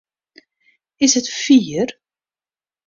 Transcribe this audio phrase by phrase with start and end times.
[0.97, 1.85] Is it fier?